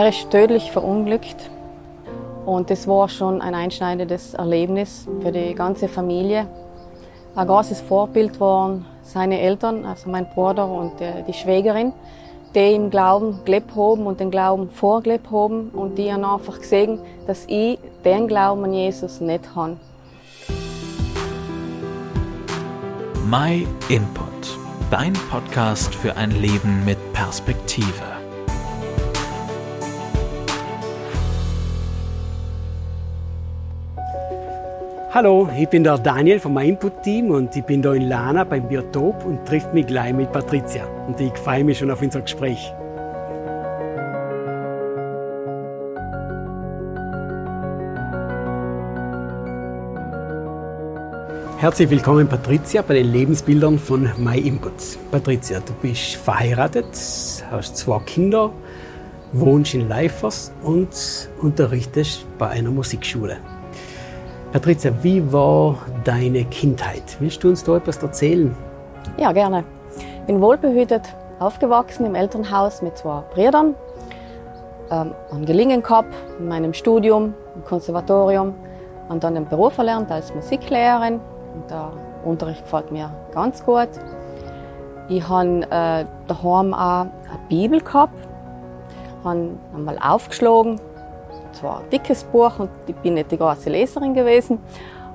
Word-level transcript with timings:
Er 0.00 0.08
ist 0.08 0.30
tödlich 0.30 0.72
verunglückt 0.72 1.50
und 2.46 2.70
das 2.70 2.88
war 2.88 3.06
schon 3.10 3.42
ein 3.42 3.54
einschneidendes 3.54 4.32
Erlebnis 4.32 5.06
für 5.20 5.30
die 5.30 5.54
ganze 5.54 5.88
Familie. 5.88 6.46
Ein 7.34 7.46
großes 7.46 7.82
Vorbild 7.82 8.40
waren 8.40 8.86
seine 9.02 9.38
Eltern, 9.38 9.84
also 9.84 10.08
mein 10.08 10.26
Bruder 10.30 10.66
und 10.66 10.92
die 11.28 11.34
Schwägerin, 11.34 11.92
die 12.54 12.76
im 12.76 12.88
Glauben 12.88 13.40
gelebt 13.44 13.76
haben 13.76 14.06
und 14.06 14.20
den 14.20 14.30
Glauben 14.30 14.70
vorgelebt 14.70 15.30
haben 15.30 15.68
und 15.68 15.98
die 15.98 16.10
haben 16.10 16.24
einfach 16.24 16.58
gesehen, 16.58 16.98
dass 17.26 17.44
ich 17.46 17.78
den 18.02 18.26
Glauben 18.26 18.64
an 18.64 18.72
Jesus 18.72 19.20
nicht 19.20 19.54
habe. 19.54 19.76
My 23.28 23.66
Input, 23.90 24.58
dein 24.90 25.12
Podcast 25.30 25.94
für 25.94 26.16
ein 26.16 26.30
Leben 26.30 26.86
mit 26.86 26.96
Perspektive. 27.12 28.19
Hallo, 35.12 35.48
ich 35.58 35.68
bin 35.68 35.82
der 35.82 35.98
Daniel 35.98 36.38
vom 36.38 36.56
Input 36.58 37.02
Team 37.02 37.32
und 37.32 37.56
ich 37.56 37.64
bin 37.64 37.82
hier 37.82 37.94
in 37.94 38.08
Lana 38.08 38.44
beim 38.44 38.68
Biotop 38.68 39.24
und 39.24 39.44
trifft 39.44 39.74
mich 39.74 39.88
gleich 39.88 40.14
mit 40.14 40.30
Patricia. 40.30 40.86
Und 41.08 41.20
ich 41.20 41.36
freue 41.36 41.64
mich 41.64 41.78
schon 41.78 41.90
auf 41.90 42.00
unser 42.00 42.20
Gespräch. 42.20 42.72
Herzlich 51.58 51.90
willkommen, 51.90 52.28
Patricia, 52.28 52.80
bei 52.82 52.94
den 52.94 53.10
Lebensbildern 53.10 53.80
von 53.80 54.08
My 54.16 54.38
Inputs. 54.38 54.96
Patricia, 55.10 55.58
du 55.58 55.72
bist 55.82 56.14
verheiratet, 56.14 56.86
hast 57.50 57.76
zwei 57.76 57.98
Kinder, 58.06 58.52
wohnst 59.32 59.74
in 59.74 59.88
Leifers 59.88 60.52
und 60.62 61.28
unterrichtest 61.42 62.26
bei 62.38 62.50
einer 62.50 62.70
Musikschule. 62.70 63.38
Patricia, 64.52 64.92
wie 65.02 65.32
war 65.32 65.76
deine 66.02 66.44
Kindheit? 66.44 67.04
Willst 67.20 67.44
du 67.44 67.50
uns 67.50 67.62
da 67.62 67.76
etwas 67.76 68.02
erzählen? 68.02 68.52
Ja, 69.16 69.30
gerne. 69.30 69.62
Ich 69.96 70.26
bin 70.26 70.40
wohlbehütet 70.40 71.02
aufgewachsen 71.38 72.04
im 72.04 72.16
Elternhaus 72.16 72.82
mit 72.82 72.98
zwei 72.98 73.22
Brüdern. 73.32 73.76
Ähm, 74.90 75.14
ein 75.30 75.44
Gelingen 75.44 75.84
gehabt 75.84 76.12
in 76.40 76.48
meinem 76.48 76.74
Studium, 76.74 77.34
im 77.54 77.64
Konservatorium 77.64 78.52
und 79.08 79.22
dann 79.22 79.36
den 79.36 79.48
Beruf 79.48 79.78
erlernt 79.78 80.10
als 80.10 80.34
Musiklehrerin. 80.34 81.20
Und 81.54 81.70
der 81.70 81.92
Unterricht 82.24 82.64
gefällt 82.64 82.90
mir 82.90 83.08
ganz 83.32 83.64
gut. 83.64 83.88
Ich 85.08 85.28
habe 85.28 85.62
äh, 85.70 86.04
daheim 86.26 86.74
auch 86.74 87.02
eine 87.02 87.12
Bibel 87.48 87.80
gehabt, 87.80 88.18
habe 89.22 89.50
einmal 89.76 89.96
aufgeschlagen 90.02 90.80
zwar 91.52 91.80
ein 91.80 91.90
dickes 91.90 92.24
Buch 92.24 92.58
und 92.58 92.70
ich 92.86 92.96
bin 92.96 93.14
nicht 93.14 93.30
die 93.30 93.38
große 93.38 93.70
Leserin 93.70 94.14
gewesen. 94.14 94.58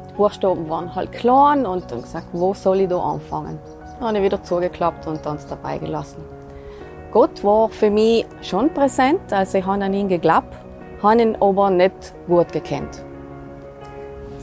Die 0.10 0.14
Buchstaben 0.14 0.70
waren 0.70 0.94
halt 0.94 1.12
klein 1.12 1.66
und 1.66 1.90
dann 1.92 2.02
gesagt, 2.02 2.28
wo 2.34 2.54
soll 2.54 2.82
ich 2.82 2.90
da 2.90 3.00
anfangen? 3.00 3.60
Dann 4.00 4.08
habe 4.10 4.18
ich 4.18 4.24
wieder 4.24 4.44
zugeklappt 4.44 5.08
und 5.08 5.26
dann 5.26 5.38
dabei 5.50 5.78
gelassen. 5.78 6.24
Gott 7.12 7.44
war 7.44 7.70
für 7.70 7.90
mich 7.90 8.26
schon 8.42 8.74
präsent, 8.74 9.32
also 9.32 9.58
ich 9.58 9.66
habe 9.66 9.84
an 9.84 9.94
ihn 9.94 10.10
geglaubt, 10.10 10.54
habe 11.02 11.22
ihn 11.22 11.38
aber 11.40 11.70
nicht 11.70 12.14
gut 12.28 12.52
gekannt. 12.52 13.06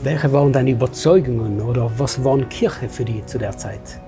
Welche 0.01 0.33
waren 0.33 0.51
deine 0.51 0.71
Überzeugungen 0.71 1.61
oder 1.61 1.89
was 1.97 2.23
waren 2.25 2.49
Kirche 2.49 2.89
für 2.89 3.05
dich 3.05 3.25
zu 3.25 3.37
der 3.37 3.55
Zeit? 3.57 4.01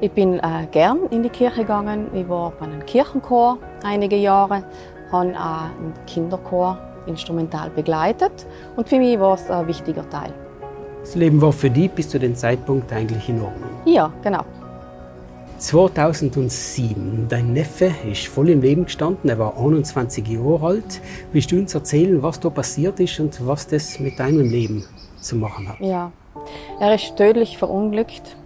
Ich 0.00 0.12
bin 0.12 0.38
äh, 0.40 0.66
gern 0.70 1.06
in 1.10 1.22
die 1.22 1.30
Kirche 1.30 1.62
gegangen. 1.62 2.08
Ich 2.14 2.28
war 2.28 2.52
bei 2.60 2.66
einem 2.66 2.84
Kirchenchor 2.84 3.56
einige 3.82 4.16
Jahre, 4.16 4.62
habe 5.10 5.34
auch 5.34 5.70
einen 5.80 5.94
Kinderchor 6.06 6.78
instrumental 7.06 7.70
begleitet 7.70 8.46
und 8.76 8.88
für 8.88 8.98
mich 8.98 9.18
war 9.18 9.34
es 9.34 9.50
ein 9.50 9.66
wichtiger 9.66 10.08
Teil. 10.08 10.32
Das 11.00 11.14
Leben 11.14 11.40
war 11.40 11.52
für 11.52 11.70
dich 11.70 11.90
bis 11.90 12.08
zu 12.08 12.18
dem 12.18 12.34
Zeitpunkt 12.34 12.92
eigentlich 12.92 13.28
in 13.28 13.40
Ordnung? 13.40 13.70
Ja, 13.84 14.12
genau. 14.22 14.44
2007, 15.58 17.26
dein 17.28 17.52
Neffe 17.52 17.90
ist 18.10 18.26
voll 18.26 18.50
im 18.50 18.60
Leben 18.60 18.84
gestanden, 18.84 19.30
er 19.30 19.38
war 19.38 19.56
21 19.56 20.28
Jahre 20.28 20.66
alt. 20.66 21.00
Willst 21.32 21.50
du 21.50 21.56
uns 21.56 21.74
erzählen, 21.74 22.22
was 22.22 22.40
da 22.40 22.50
passiert 22.50 23.00
ist 23.00 23.18
und 23.20 23.46
was 23.46 23.66
das 23.66 23.98
mit 23.98 24.18
deinem 24.18 24.50
Leben 24.50 24.84
zu 25.18 25.36
machen 25.36 25.68
hat? 25.68 25.80
Ja, 25.80 26.12
er 26.78 26.94
ist 26.94 27.16
tödlich 27.16 27.56
verunglückt 27.56 28.36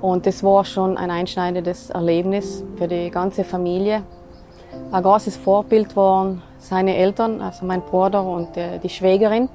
und 0.00 0.26
das 0.26 0.42
war 0.42 0.64
schon 0.64 0.96
ein 0.96 1.10
einschneidendes 1.10 1.90
Erlebnis 1.90 2.64
für 2.76 2.88
die 2.88 3.10
ganze 3.10 3.44
Familie. 3.44 4.02
Ein 4.90 5.02
großes 5.02 5.36
Vorbild 5.36 5.94
waren 5.96 6.42
seine 6.68 6.96
Eltern, 6.96 7.40
also 7.40 7.64
mein 7.64 7.82
Bruder 7.82 8.24
und 8.24 8.48
die 8.56 8.88
Schwägerin, 8.88 9.48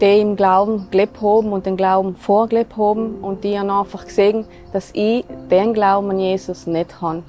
die 0.00 0.20
im 0.20 0.36
Glauben 0.36 0.88
gelebt 0.90 1.20
haben 1.22 1.52
und 1.52 1.66
den 1.66 1.76
Glauben 1.76 2.16
vorgelebt 2.16 2.76
haben 2.76 3.16
und 3.22 3.44
die 3.44 3.58
haben 3.58 3.70
einfach 3.70 4.04
gesehen, 4.04 4.44
dass 4.72 4.90
ich 4.92 5.24
den 5.50 5.72
Glauben 5.72 6.10
an 6.10 6.18
Jesus 6.18 6.66
nicht 6.66 7.00
habe. 7.00 7.22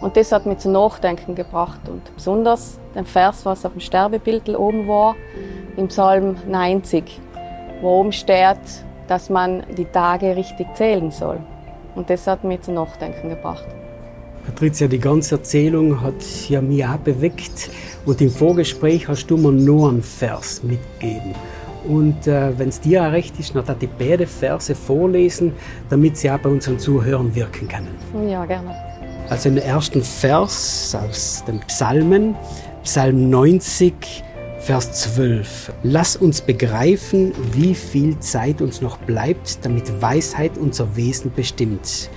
Und 0.00 0.16
das 0.16 0.30
hat 0.30 0.46
mich 0.46 0.58
zu 0.58 0.70
Nachdenken 0.70 1.34
gebracht 1.34 1.80
und 1.88 2.14
besonders 2.14 2.78
den 2.94 3.04
Vers, 3.04 3.44
was 3.44 3.66
auf 3.66 3.72
dem 3.72 3.80
Sterbebild 3.80 4.48
oben 4.48 4.86
war, 4.86 5.16
im 5.76 5.88
Psalm 5.88 6.36
90, 6.46 7.20
wo 7.82 8.00
oben 8.00 8.12
steht, 8.12 8.60
dass 9.08 9.28
man 9.28 9.64
die 9.76 9.86
Tage 9.86 10.36
richtig 10.36 10.68
zählen 10.74 11.10
soll. 11.10 11.40
Und 11.94 12.10
das 12.10 12.26
hat 12.26 12.44
mich 12.44 12.62
zu 12.62 12.72
Nachdenken 12.72 13.28
gebracht. 13.28 13.66
Patricia, 14.48 14.88
die 14.88 14.98
ganze 14.98 15.34
Erzählung 15.34 16.00
hat 16.00 16.14
ja 16.48 16.62
mich 16.62 16.82
auch 16.82 16.96
bewegt. 16.96 17.68
Und 18.06 18.18
im 18.22 18.30
Vorgespräch 18.30 19.06
hast 19.06 19.26
du 19.26 19.36
mir 19.36 19.52
nur 19.52 19.90
einen 19.90 20.02
Vers 20.02 20.62
mitgegeben. 20.62 21.34
Und 21.86 22.26
äh, 22.26 22.58
wenn 22.58 22.70
es 22.70 22.80
dir 22.80 23.06
auch 23.06 23.12
recht 23.12 23.38
ist, 23.38 23.54
dann 23.54 23.66
darf 23.66 23.76
ich 23.80 23.90
beide 23.90 24.26
Verse 24.26 24.74
vorlesen, 24.74 25.52
damit 25.90 26.16
sie 26.16 26.30
auch 26.30 26.38
bei 26.38 26.48
unseren 26.48 26.78
Zuhörern 26.78 27.34
wirken 27.34 27.68
können. 27.68 27.94
Ja, 28.26 28.46
gerne. 28.46 28.74
Also 29.28 29.50
im 29.50 29.58
ersten 29.58 30.02
Vers 30.02 30.96
aus 30.98 31.44
den 31.46 31.60
Psalmen, 31.60 32.34
Psalm 32.84 33.28
90, 33.28 34.24
Vers 34.68 34.92
12. 35.14 35.72
Lass 35.82 36.14
uns 36.14 36.42
begreifen, 36.42 37.32
wie 37.52 37.74
viel 37.74 38.18
Zeit 38.18 38.60
uns 38.60 38.82
noch 38.82 38.98
bleibt, 38.98 39.64
damit 39.64 40.02
Weisheit 40.02 40.58
unser 40.58 40.94
Wesen 40.94 41.32
bestimmt. 41.34 42.10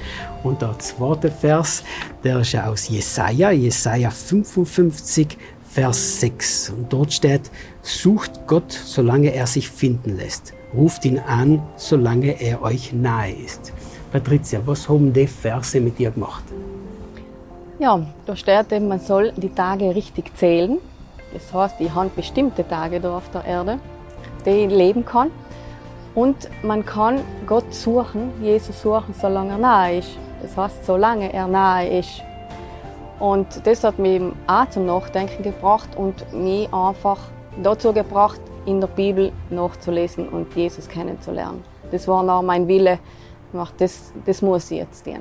Und 0.43 0.61
der 0.61 0.77
zweite 0.79 1.31
Vers, 1.31 1.81
der 2.25 2.41
ist 2.41 2.51
ja 2.51 2.67
aus 2.67 2.89
Jesaja, 2.89 3.51
Jesaja 3.51 4.09
55, 4.09 5.37
Vers 5.69 6.19
6. 6.19 6.71
Und 6.71 6.91
dort 6.91 7.13
steht, 7.13 7.49
sucht 7.83 8.45
Gott, 8.47 8.73
solange 8.73 9.33
er 9.33 9.47
sich 9.47 9.69
finden 9.69 10.17
lässt. 10.17 10.51
Ruft 10.73 11.05
ihn 11.05 11.19
an, 11.19 11.63
solange 11.77 12.41
er 12.41 12.61
euch 12.63 12.91
nahe 12.91 13.31
ist. 13.31 13.71
Patricia, 14.11 14.59
was 14.65 14.89
haben 14.89 15.13
die 15.13 15.25
Verse 15.25 15.79
mit 15.79 15.97
dir 15.97 16.11
gemacht? 16.11 16.43
Ja, 17.79 18.05
da 18.25 18.35
steht 18.35 18.73
eben, 18.73 18.89
man 18.89 18.99
soll 18.99 19.31
die 19.37 19.55
Tage 19.55 19.95
richtig 19.95 20.35
zählen. 20.35 20.79
Das 21.33 21.53
heißt, 21.53 21.79
ich 21.79 21.93
habe 21.93 22.09
bestimmte 22.15 22.67
Tage 22.67 22.99
da 22.99 23.17
auf 23.17 23.29
der 23.31 23.45
Erde, 23.45 23.79
die 24.45 24.49
ich 24.49 24.71
leben 24.71 25.05
kann. 25.05 25.31
Und 26.13 26.49
man 26.63 26.85
kann 26.85 27.21
Gott 27.47 27.73
suchen, 27.73 28.31
Jesus 28.41 28.81
suchen, 28.81 29.13
solange 29.19 29.51
er 29.51 29.57
nahe 29.57 29.97
ist. 29.99 30.17
Das 30.41 30.57
heißt, 30.57 30.85
solange 30.85 31.31
er 31.31 31.47
nahe 31.47 31.99
ist. 31.99 32.21
Und 33.19 33.47
das 33.65 33.83
hat 33.83 33.99
mich 33.99 34.21
auch 34.47 34.69
zum 34.69 34.87
Nachdenken 34.87 35.43
gebracht 35.43 35.89
und 35.95 36.33
mich 36.33 36.73
einfach 36.73 37.19
dazu 37.61 37.93
gebracht, 37.93 38.41
in 38.65 38.79
der 38.79 38.87
Bibel 38.87 39.31
nachzulesen 39.49 40.27
und 40.27 40.53
Jesus 40.55 40.87
kennenzulernen. 40.87 41.63
Das 41.91 42.07
war 42.07 42.27
auch 42.27 42.41
mein 42.41 42.67
Wille. 42.67 42.99
Das, 43.77 44.11
das 44.25 44.41
muss 44.41 44.71
ich 44.71 44.79
jetzt 44.79 45.05
tun. 45.05 45.19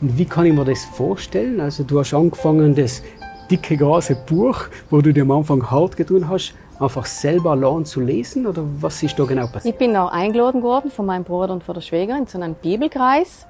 Und 0.00 0.16
wie 0.16 0.24
kann 0.24 0.46
ich 0.46 0.52
mir 0.52 0.64
das 0.64 0.84
vorstellen? 0.84 1.60
Also 1.60 1.82
du 1.82 1.98
hast 1.98 2.14
angefangen, 2.14 2.74
das 2.74 3.02
dicke 3.50 3.76
große 3.76 4.14
Buch, 4.14 4.68
wo 4.90 5.00
du 5.00 5.12
dir 5.12 5.22
am 5.22 5.30
Anfang 5.32 5.68
hart 5.70 5.96
getan 5.96 6.28
hast, 6.28 6.54
einfach 6.78 7.04
selber 7.04 7.50
allein 7.50 7.84
zu 7.84 8.00
lesen 8.00 8.46
oder 8.46 8.62
was 8.80 9.02
ist 9.02 9.18
da 9.18 9.24
genau 9.24 9.46
passiert? 9.46 9.74
Ich 9.74 9.78
bin 9.78 9.96
auch 9.96 10.12
eingeladen 10.12 10.62
worden 10.62 10.90
von 10.90 11.06
meinem 11.06 11.24
Bruder 11.24 11.52
und 11.52 11.64
von 11.64 11.74
der 11.74 11.82
Schwägerin 11.82 12.26
zu 12.26 12.38
einem 12.38 12.54
Bibelkreis, 12.54 13.46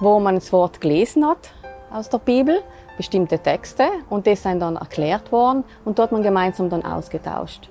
wo 0.00 0.20
man 0.20 0.36
das 0.36 0.52
Wort 0.52 0.80
gelesen 0.80 1.26
hat 1.26 1.52
aus 1.90 2.08
der 2.08 2.18
Bibel 2.18 2.60
bestimmte 2.96 3.38
Texte 3.38 3.84
und 4.10 4.26
die 4.26 4.36
sind 4.36 4.60
dann 4.60 4.76
erklärt 4.76 5.32
worden 5.32 5.64
und 5.84 5.98
dort 5.98 6.12
man 6.12 6.22
gemeinsam 6.22 6.70
dann 6.70 6.84
ausgetauscht. 6.84 7.68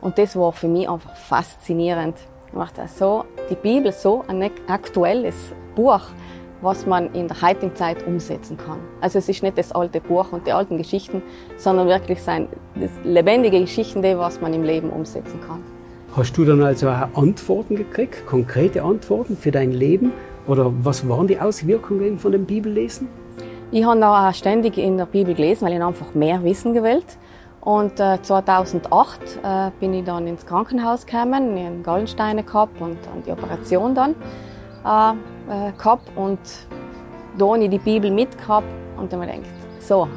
Und 0.00 0.18
das 0.18 0.36
war 0.36 0.52
für 0.52 0.68
mich 0.68 0.88
einfach 0.88 1.16
faszinierend. 1.16 2.16
Ich 2.52 2.90
so, 2.92 3.24
die 3.50 3.54
Bibel 3.54 3.92
so 3.92 4.24
ein 4.28 4.50
aktuelles 4.68 5.34
Buch, 5.74 6.00
was 6.62 6.86
man 6.86 7.12
in 7.14 7.28
der 7.28 7.40
heutigen 7.42 7.74
Zeit 7.74 8.06
umsetzen 8.06 8.56
kann. 8.56 8.78
Also 9.00 9.18
es 9.18 9.28
ist 9.28 9.42
nicht 9.42 9.58
das 9.58 9.72
alte 9.72 10.00
Buch 10.00 10.32
und 10.32 10.46
die 10.46 10.52
alten 10.52 10.78
Geschichten, 10.78 11.22
sondern 11.56 11.88
wirklich 11.88 12.22
sein, 12.22 12.48
das 12.74 12.90
lebendige 13.04 13.60
Geschichten, 13.60 14.02
die 14.02 14.16
was 14.16 14.40
man 14.40 14.54
im 14.54 14.62
Leben 14.62 14.90
umsetzen 14.90 15.40
kann. 15.46 15.62
Hast 16.16 16.36
du 16.36 16.44
dann 16.44 16.62
also 16.62 16.88
auch 16.88 17.08
Antworten 17.14 17.76
gekriegt, 17.76 18.26
konkrete 18.26 18.82
Antworten 18.82 19.36
für 19.36 19.50
dein 19.50 19.72
Leben? 19.72 20.12
Oder 20.46 20.72
was 20.82 21.06
waren 21.08 21.26
die 21.26 21.38
Auswirkungen 21.38 22.18
von 22.18 22.32
dem 22.32 22.46
Bibellesen? 22.46 23.08
Ich 23.70 23.84
habe 23.84 24.06
auch 24.06 24.32
ständig 24.32 24.78
in 24.78 24.96
der 24.96 25.06
Bibel 25.06 25.34
gelesen, 25.34 25.66
weil 25.66 25.74
ich 25.74 25.82
einfach 25.82 26.14
mehr 26.14 26.42
wissen 26.42 26.72
gewollt. 26.72 27.18
Und 27.60 27.98
äh, 27.98 28.22
2008 28.22 29.40
äh, 29.42 29.70
bin 29.80 29.92
ich 29.92 30.04
dann 30.04 30.28
ins 30.28 30.46
Krankenhaus 30.46 31.04
gekommen, 31.04 31.56
einen 31.56 31.82
Gallensteine 31.82 32.44
gehabt 32.44 32.80
und, 32.80 32.96
und 33.12 33.26
die 33.26 33.32
Operation 33.32 33.94
dann 33.94 34.14
äh, 34.86 35.72
gehabt 35.72 36.10
und 36.16 36.38
ich 37.60 37.70
die 37.70 37.78
Bibel 37.78 38.10
mitgehabt 38.10 38.66
und 38.96 39.12
dann 39.12 39.20
habe 39.20 39.30
ich 39.32 39.36
gedacht, 39.36 39.82
so, 39.82 40.08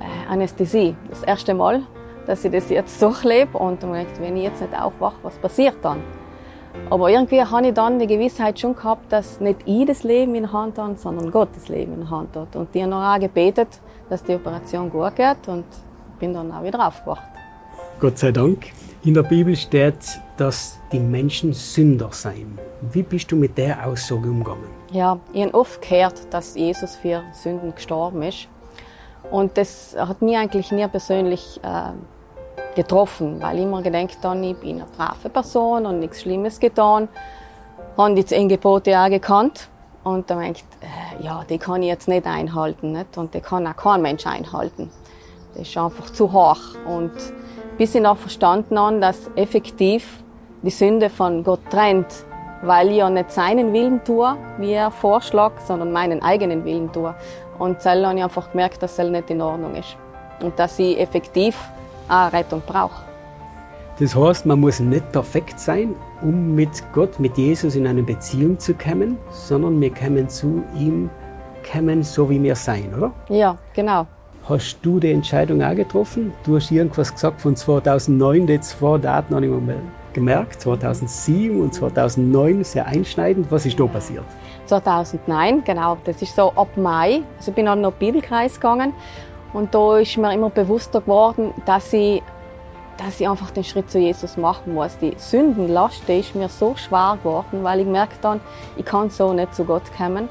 äh, 0.00 0.32
Anästhesie, 0.32 0.96
das 1.10 1.22
erste 1.22 1.54
Mal, 1.54 1.82
dass 2.26 2.44
ich 2.44 2.52
das 2.52 2.68
jetzt 2.70 3.00
durchlebe 3.00 3.56
und 3.58 3.82
dann 3.82 3.90
habe 3.90 4.06
wenn 4.20 4.36
ich 4.36 4.44
jetzt 4.44 4.60
nicht 4.60 4.78
aufwache, 4.78 5.16
was 5.22 5.36
passiert 5.38 5.76
dann? 5.82 6.02
Aber 6.90 7.10
irgendwie 7.10 7.42
habe 7.42 7.68
ich 7.68 7.74
dann 7.74 7.98
die 7.98 8.06
Gewissheit 8.06 8.60
schon 8.60 8.76
gehabt, 8.76 9.10
dass 9.10 9.40
nicht 9.40 9.60
ich 9.64 9.86
das 9.86 10.02
Leben 10.02 10.34
in 10.34 10.42
der 10.42 10.52
Hand 10.52 10.78
habe, 10.78 10.94
sondern 10.96 11.30
Gott 11.30 11.48
das 11.54 11.68
Leben 11.68 11.94
in 11.94 12.00
der 12.00 12.10
Hand 12.10 12.36
hat. 12.36 12.54
Und 12.54 12.74
die 12.74 12.82
haben 12.82 12.92
auch 12.92 13.18
gebetet, 13.18 13.80
dass 14.08 14.22
die 14.22 14.34
Operation 14.34 14.90
gut 14.90 15.16
geht 15.16 15.48
und 15.48 15.64
bin 16.18 16.34
dann 16.34 16.52
auch 16.52 16.62
wieder 16.62 16.86
aufgewacht. 16.86 17.22
Gott 17.98 18.18
sei 18.18 18.30
Dank. 18.30 18.66
In 19.02 19.14
der 19.14 19.22
Bibel 19.22 19.54
steht, 19.54 20.20
dass 20.36 20.78
die 20.90 20.98
Menschen 20.98 21.52
Sünder 21.52 22.08
seien. 22.12 22.58
Wie 22.92 23.02
bist 23.02 23.30
du 23.30 23.36
mit 23.36 23.56
der 23.56 23.86
Aussage 23.86 24.28
umgegangen? 24.28 24.68
Ja, 24.90 25.18
ich 25.32 25.42
habe 25.42 25.54
oft 25.54 25.80
gehört, 25.80 26.32
dass 26.32 26.54
Jesus 26.56 26.96
für 26.96 27.22
Sünden 27.32 27.74
gestorben 27.74 28.22
ist. 28.22 28.48
Und 29.30 29.56
das 29.56 29.94
hat 29.98 30.22
mich 30.22 30.36
eigentlich 30.36 30.72
nie 30.72 30.86
persönlich 30.88 31.60
äh, 31.62 31.92
getroffen, 32.74 33.40
weil 33.40 33.58
ich 33.58 33.64
immer 33.64 33.82
gedacht 33.82 34.18
habe, 34.22 34.44
ich 34.44 34.56
bin 34.56 34.80
eine 34.80 34.90
brave 34.96 35.28
Person 35.28 35.86
und 35.86 36.00
nichts 36.00 36.22
Schlimmes 36.22 36.58
getan. 36.58 37.08
Habe 37.96 38.14
die 38.14 38.24
zehn 38.24 38.48
Gebote 38.48 38.98
auch 38.98 39.08
gekannt. 39.08 39.68
Und 40.04 40.30
dann 40.30 40.40
denkt, 40.40 40.64
äh, 40.80 41.24
ja, 41.24 41.44
die 41.48 41.58
kann 41.58 41.82
ich 41.82 41.88
jetzt 41.88 42.08
nicht 42.08 42.26
einhalten. 42.26 42.92
Nicht? 42.92 43.16
Und 43.18 43.34
die 43.34 43.40
kann 43.40 43.66
auch 43.66 43.76
kein 43.76 44.02
Mensch 44.02 44.26
einhalten. 44.26 44.90
Das 45.54 45.68
ist 45.68 45.76
einfach 45.76 46.10
zu 46.10 46.32
hoch. 46.32 46.60
Und 46.86 47.12
bis 47.78 47.94
ich 47.94 48.00
noch 48.00 48.16
verstanden 48.16 48.78
habe, 48.78 49.00
dass 49.00 49.30
effektiv 49.36 50.22
die 50.62 50.70
Sünde 50.70 51.10
von 51.10 51.44
Gott 51.44 51.60
trennt, 51.70 52.06
weil 52.62 52.90
ich 52.90 52.96
ja 52.96 53.10
nicht 53.10 53.30
seinen 53.30 53.72
Willen 53.72 54.02
tue, 54.04 54.36
wie 54.58 54.72
er 54.72 54.90
vorschlägt, 54.90 55.66
sondern 55.66 55.92
meinen 55.92 56.22
eigenen 56.22 56.64
Willen 56.64 56.90
tue. 56.92 57.14
Und 57.58 57.84
dann 57.84 58.06
habe 58.06 58.18
ich 58.18 58.24
einfach 58.24 58.50
gemerkt, 58.50 58.82
dass 58.82 58.96
das 58.96 59.08
nicht 59.08 59.30
in 59.30 59.40
Ordnung 59.40 59.74
ist. 59.74 59.96
Und 60.42 60.58
dass 60.58 60.78
ich 60.78 60.98
effektiv 60.98 61.56
auch 62.08 62.32
Rettung 62.32 62.62
brauche. 62.66 63.04
Das 63.98 64.14
heißt, 64.14 64.44
man 64.44 64.60
muss 64.60 64.78
nicht 64.78 65.10
perfekt 65.12 65.58
sein, 65.58 65.94
um 66.20 66.54
mit 66.54 66.68
Gott, 66.92 67.18
mit 67.18 67.38
Jesus 67.38 67.76
in 67.76 67.86
eine 67.86 68.02
Beziehung 68.02 68.58
zu 68.58 68.74
kommen, 68.74 69.16
sondern 69.30 69.80
wir 69.80 69.92
kommen 69.92 70.28
zu 70.28 70.62
ihm 70.74 71.08
kommen, 71.72 72.02
so 72.02 72.28
wie 72.28 72.42
wir 72.42 72.54
sein, 72.56 72.92
oder? 72.94 73.12
Ja, 73.28 73.56
genau. 73.74 74.06
Hast 74.48 74.78
du 74.82 75.00
die 75.00 75.10
Entscheidung 75.10 75.60
auch 75.60 75.74
getroffen? 75.74 76.32
Du 76.44 76.54
hast 76.54 76.70
irgendwas 76.70 77.12
gesagt 77.12 77.40
von 77.40 77.56
2009, 77.56 78.46
die 78.46 78.60
zwei 78.60 78.96
Daten 78.96 79.34
habe 79.34 79.44
ich 79.44 79.50
mir 79.50 79.80
gemerkt, 80.12 80.60
2007 80.60 81.60
und 81.60 81.74
2009, 81.74 82.62
sehr 82.62 82.86
einschneidend. 82.86 83.50
Was 83.50 83.66
ist 83.66 83.80
da 83.80 83.86
passiert? 83.86 84.22
2009, 84.66 85.64
genau, 85.64 85.98
das 86.04 86.22
ist 86.22 86.36
so 86.36 86.52
ab 86.52 86.68
Mai. 86.76 87.22
Also 87.38 87.50
ich 87.50 87.56
bin 87.56 87.66
dann 87.66 87.80
noch 87.80 87.94
Bibelkreis 87.94 88.54
gegangen 88.54 88.92
und 89.52 89.74
da 89.74 89.98
ist 89.98 90.16
mir 90.16 90.32
immer 90.32 90.50
bewusster 90.50 91.00
geworden, 91.00 91.52
dass 91.64 91.92
ich, 91.92 92.22
dass 92.98 93.20
ich 93.20 93.28
einfach 93.28 93.50
den 93.50 93.64
Schritt 93.64 93.90
zu 93.90 93.98
Jesus 93.98 94.36
machen 94.36 94.74
muss. 94.74 94.96
Die 94.98 95.14
Sündenlast 95.16 96.04
die 96.06 96.20
ist 96.20 96.36
mir 96.36 96.48
so 96.48 96.76
schwer 96.76 97.18
geworden, 97.20 97.64
weil 97.64 97.80
ich 97.80 97.86
merke 97.86 98.14
dann, 98.22 98.40
ich 98.76 98.84
kann 98.84 99.10
so 99.10 99.32
nicht 99.32 99.56
zu 99.56 99.64
Gott 99.64 99.90
kommen. 99.96 100.28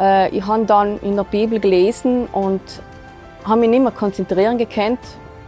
Äh, 0.00 0.30
ich 0.30 0.46
habe 0.46 0.64
dann 0.64 0.98
in 1.00 1.16
der 1.16 1.24
Bibel 1.24 1.60
gelesen 1.60 2.28
und 2.32 2.62
habe 3.44 3.60
mich 3.60 3.70
nicht 3.70 3.82
mehr 3.82 3.92
konzentrieren 3.92 4.58
gekannt, 4.58 5.00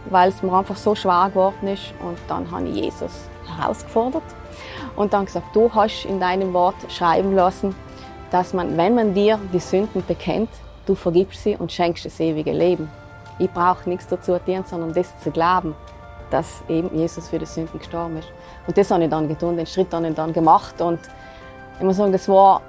weil 0.09 0.29
es 0.29 0.41
mir 0.43 0.53
einfach 0.53 0.75
so 0.75 0.95
schwer 0.95 1.29
geworden 1.29 1.67
ist. 1.67 1.93
Und 2.01 2.17
dann 2.27 2.49
habe 2.51 2.67
ich 2.67 2.75
Jesus 2.75 3.29
herausgefordert 3.57 4.23
und 4.95 5.13
dann 5.13 5.25
gesagt, 5.25 5.55
du 5.55 5.73
hast 5.73 6.05
in 6.05 6.19
deinem 6.19 6.53
Wort 6.53 6.75
schreiben 6.89 7.35
lassen, 7.35 7.75
dass 8.31 8.53
man, 8.53 8.77
wenn 8.77 8.95
man 8.95 9.13
dir 9.13 9.39
die 9.53 9.59
Sünden 9.59 10.03
bekennt, 10.05 10.49
du 10.85 10.95
vergibst 10.95 11.43
sie 11.43 11.55
und 11.55 11.71
schenkst 11.71 12.05
das 12.05 12.19
ewige 12.19 12.51
Leben. 12.51 12.89
Ich 13.39 13.49
brauche 13.51 13.87
nichts 13.87 14.07
dazu 14.07 14.37
tun, 14.39 14.63
sondern 14.65 14.93
das 14.93 15.17
zu 15.19 15.31
glauben, 15.31 15.75
dass 16.29 16.63
eben 16.67 16.95
Jesus 16.97 17.29
für 17.29 17.39
die 17.39 17.45
Sünden 17.45 17.79
gestorben 17.79 18.17
ist. 18.17 18.27
Und 18.65 18.77
das 18.77 18.91
habe 18.91 19.03
ich 19.03 19.09
dann 19.09 19.27
getan, 19.27 19.55
den 19.55 19.65
Schritt 19.65 19.93
habe 19.93 20.07
ich 20.07 20.15
dann 20.15 20.33
gemacht 20.33 20.81
und 20.81 20.99
ich 21.77 21.83
muss 21.83 21.97
sagen, 21.97 22.11
das 22.11 22.27
war 22.27 22.61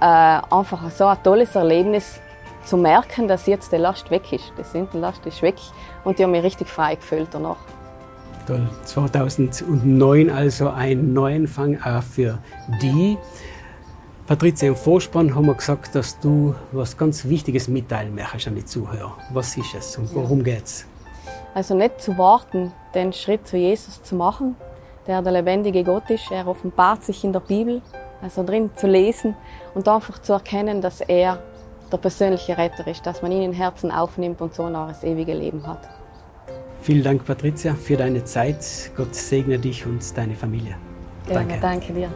äh, 0.00 0.04
einfach 0.54 0.90
so 0.90 1.06
ein 1.06 1.22
tolles 1.22 1.54
Erlebnis, 1.54 2.20
zu 2.64 2.76
merken, 2.76 3.28
dass 3.28 3.46
jetzt 3.46 3.72
die 3.72 3.76
Last 3.76 4.10
weg 4.10 4.32
ist. 4.32 4.52
Die 4.58 4.64
Sündenlast 4.64 5.24
ist 5.26 5.42
weg 5.42 5.56
und 6.04 6.18
die 6.18 6.24
haben 6.24 6.32
mich 6.32 6.42
richtig 6.42 6.68
frei 6.68 6.96
gefühlt 6.96 7.28
danach. 7.32 7.58
Toll. 8.46 8.66
2009 8.84 10.30
also 10.30 10.70
ein 10.70 11.12
Neuanfang 11.12 11.78
auch 11.82 12.02
für 12.02 12.38
die. 12.80 13.18
Patricia, 14.26 14.68
im 14.68 14.76
Vorspann 14.76 15.34
haben 15.34 15.46
wir 15.46 15.54
gesagt, 15.54 15.94
dass 15.94 16.18
du 16.20 16.54
was 16.72 16.96
ganz 16.96 17.24
Wichtiges 17.26 17.68
mitteilen 17.68 18.14
möchtest 18.14 18.48
an 18.48 18.56
die 18.56 18.64
Zuhörer. 18.64 19.16
Was 19.32 19.56
ist 19.56 19.74
es 19.74 19.96
und 19.96 20.14
worum 20.14 20.44
geht 20.44 20.64
es? 20.64 20.86
Also 21.54 21.74
nicht 21.74 22.00
zu 22.00 22.16
warten, 22.18 22.72
den 22.94 23.12
Schritt 23.12 23.46
zu 23.46 23.56
Jesus 23.56 24.02
zu 24.02 24.14
machen, 24.14 24.54
der 25.06 25.22
der 25.22 25.32
lebendige 25.32 25.82
Gott 25.82 26.08
ist. 26.10 26.30
Er 26.30 26.46
offenbart 26.46 27.04
sich 27.04 27.24
in 27.24 27.32
der 27.32 27.40
Bibel, 27.40 27.82
also 28.22 28.44
drin 28.44 28.70
zu 28.76 28.86
lesen 28.86 29.34
und 29.74 29.88
einfach 29.88 30.20
zu 30.20 30.34
erkennen, 30.34 30.80
dass 30.80 31.00
er 31.00 31.42
der 31.92 31.98
persönliche 31.98 32.56
Retter 32.56 32.86
ist, 32.86 33.06
dass 33.06 33.22
man 33.22 33.32
ihn 33.32 33.42
in 33.42 33.52
Herzen 33.52 33.90
aufnimmt 33.90 34.40
und 34.40 34.54
so 34.54 34.68
noch 34.68 34.88
das 34.88 35.04
ewige 35.04 35.34
Leben 35.34 35.66
hat. 35.66 35.88
Vielen 36.82 37.02
Dank, 37.02 37.24
Patricia, 37.24 37.74
für 37.74 37.96
deine 37.96 38.24
Zeit. 38.24 38.64
Gott 38.96 39.14
segne 39.14 39.58
dich 39.58 39.84
und 39.84 40.16
deine 40.16 40.34
Familie. 40.34 40.76
Danke. 41.28 41.54
Ja, 41.54 41.60
danke 41.60 41.92
dir. 41.92 42.10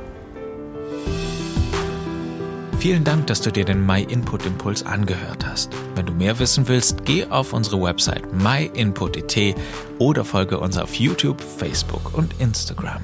Vielen 2.78 3.04
Dank, 3.04 3.28
dass 3.28 3.40
du 3.40 3.52
dir 3.52 3.64
den 3.64 3.86
My 3.86 4.02
Input 4.02 4.44
Impuls 4.44 4.84
angehört 4.84 5.46
hast. 5.46 5.70
Wenn 5.94 6.06
du 6.06 6.12
mehr 6.12 6.40
wissen 6.40 6.66
willst, 6.66 7.04
geh 7.04 7.24
auf 7.26 7.52
unsere 7.52 7.80
Website 7.80 8.24
myinput.it 8.32 9.54
oder 9.98 10.24
folge 10.24 10.58
uns 10.58 10.76
auf 10.76 10.94
YouTube, 10.94 11.40
Facebook 11.40 12.12
und 12.19 12.40
Instagram. 12.40 13.02